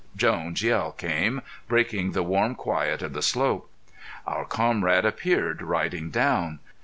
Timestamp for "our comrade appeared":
4.25-5.61